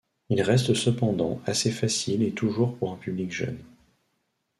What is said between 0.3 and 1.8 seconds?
reste cependant assez